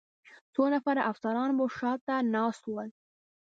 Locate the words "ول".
2.67-2.89